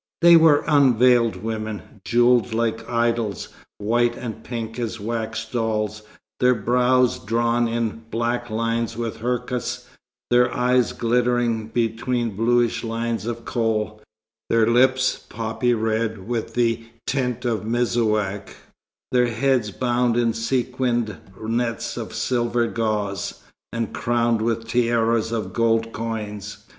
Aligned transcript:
They 0.23 0.35
were 0.35 0.63
unveiled 0.65 1.35
women, 1.35 2.01
jewelled 2.03 2.55
like 2.55 2.89
idols, 2.89 3.49
white 3.77 4.17
and 4.17 4.43
pink 4.43 4.79
as 4.79 4.99
wax 4.99 5.45
dolls, 5.45 6.01
their 6.39 6.55
brows 6.55 7.19
drawn 7.19 7.67
in 7.67 8.05
black 8.09 8.49
lines 8.49 8.97
with 8.97 9.17
herkous, 9.17 9.85
their 10.31 10.51
eyes 10.57 10.91
glittering 10.93 11.67
between 11.67 12.35
bluish 12.35 12.83
lines 12.83 13.27
of 13.27 13.45
kohl, 13.45 14.01
their 14.49 14.65
lips 14.65 15.23
poppy 15.29 15.75
red 15.75 16.27
with 16.27 16.55
the 16.55 16.83
tint 17.05 17.45
of 17.45 17.63
mesouak, 17.63 18.55
their 19.11 19.27
heads 19.27 19.69
bound 19.69 20.17
in 20.17 20.33
sequined 20.33 21.15
nets 21.39 21.95
of 21.95 22.15
silvered 22.15 22.73
gauze, 22.73 23.43
and 23.71 23.93
crowned 23.93 24.41
with 24.41 24.67
tiaras 24.67 25.31
of 25.31 25.53
gold 25.53 25.93
coins. 25.93 26.65